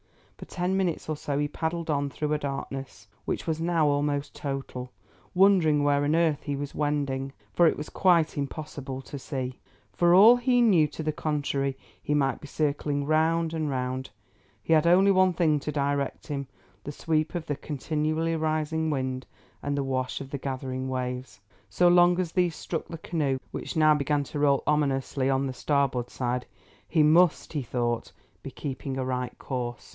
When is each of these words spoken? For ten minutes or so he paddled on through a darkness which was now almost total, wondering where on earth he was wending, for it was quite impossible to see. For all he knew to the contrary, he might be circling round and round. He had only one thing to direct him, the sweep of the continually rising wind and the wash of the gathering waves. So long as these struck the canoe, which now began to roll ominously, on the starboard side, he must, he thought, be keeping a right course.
For 0.35 0.45
ten 0.45 0.75
minutes 0.75 1.07
or 1.07 1.15
so 1.15 1.37
he 1.37 1.47
paddled 1.47 1.91
on 1.91 2.09
through 2.09 2.33
a 2.33 2.39
darkness 2.39 3.07
which 3.25 3.45
was 3.45 3.61
now 3.61 3.85
almost 3.87 4.33
total, 4.33 4.91
wondering 5.35 5.83
where 5.83 6.03
on 6.03 6.15
earth 6.15 6.41
he 6.41 6.55
was 6.55 6.73
wending, 6.73 7.31
for 7.53 7.67
it 7.67 7.77
was 7.77 7.89
quite 7.91 8.35
impossible 8.39 9.03
to 9.03 9.19
see. 9.19 9.59
For 9.93 10.15
all 10.15 10.37
he 10.37 10.59
knew 10.59 10.87
to 10.87 11.03
the 11.03 11.11
contrary, 11.11 11.77
he 12.01 12.15
might 12.15 12.41
be 12.41 12.47
circling 12.47 13.05
round 13.05 13.53
and 13.53 13.69
round. 13.69 14.09
He 14.63 14.73
had 14.73 14.87
only 14.87 15.11
one 15.11 15.33
thing 15.33 15.59
to 15.59 15.71
direct 15.71 16.25
him, 16.25 16.47
the 16.83 16.91
sweep 16.91 17.35
of 17.35 17.45
the 17.45 17.55
continually 17.55 18.35
rising 18.35 18.89
wind 18.89 19.27
and 19.61 19.77
the 19.77 19.83
wash 19.83 20.19
of 20.21 20.31
the 20.31 20.39
gathering 20.39 20.89
waves. 20.89 21.39
So 21.69 21.87
long 21.87 22.19
as 22.19 22.31
these 22.31 22.55
struck 22.55 22.87
the 22.87 22.97
canoe, 22.97 23.37
which 23.51 23.75
now 23.77 23.93
began 23.93 24.23
to 24.23 24.39
roll 24.39 24.63
ominously, 24.65 25.29
on 25.29 25.45
the 25.45 25.53
starboard 25.53 26.09
side, 26.09 26.47
he 26.87 27.03
must, 27.03 27.53
he 27.53 27.61
thought, 27.61 28.11
be 28.41 28.49
keeping 28.49 28.97
a 28.97 29.05
right 29.05 29.37
course. 29.37 29.89